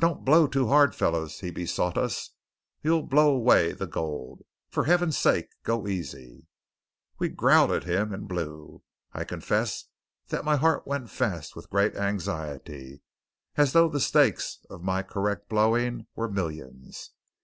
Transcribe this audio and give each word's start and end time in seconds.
"Don't 0.00 0.24
blow 0.24 0.48
too, 0.48 0.66
hard, 0.66 0.92
fellows," 0.92 1.38
he 1.38 1.52
besought 1.52 1.96
us; 1.96 2.30
"you'll 2.82 3.04
blow 3.04 3.32
away 3.32 3.70
the 3.70 3.86
gold! 3.86 4.42
For 4.72 4.86
heaven's 4.86 5.16
sake, 5.16 5.50
go 5.62 5.86
easy!" 5.86 6.48
We 7.20 7.28
growled 7.28 7.70
at 7.70 7.84
him, 7.84 8.12
and 8.12 8.26
blew. 8.26 8.82
I 9.12 9.22
confess 9.22 9.84
that 10.30 10.44
my 10.44 10.56
heart 10.56 10.84
went 10.84 11.10
fast 11.10 11.54
with 11.54 11.70
great 11.70 11.94
anxiety, 11.94 13.02
as 13.54 13.72
though 13.72 13.88
the 13.88 14.00
stakes 14.00 14.58
of 14.68 14.82
my 14.82 15.04
correct 15.04 15.48
blowing 15.48 16.08
were 16.16 16.28
millions. 16.28 17.10